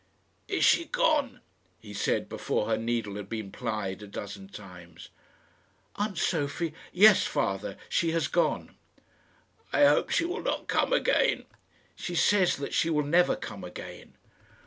"Is 0.47 0.65
she 0.65 0.85
gone?" 0.85 1.41
he 1.79 1.93
said, 1.93 2.27
before 2.27 2.65
her 2.67 2.75
needle 2.75 3.17
had 3.17 3.29
been 3.29 3.51
plied 3.51 4.01
a 4.01 4.07
dozen 4.07 4.49
times. 4.49 5.09
"Aunt 5.95 6.17
Sophie? 6.17 6.73
Yes, 6.91 7.25
father, 7.25 7.77
she 7.87 8.09
has 8.13 8.27
gone." 8.27 8.75
"I 9.71 9.85
hope 9.85 10.09
she 10.09 10.25
will 10.25 10.41
not 10.41 10.67
come 10.67 10.91
again." 10.91 11.45
"She 11.95 12.15
says 12.15 12.55
that 12.57 12.73
she 12.73 12.89
will 12.89 13.05
never 13.05 13.35
come 13.35 13.63
again." 13.63 14.15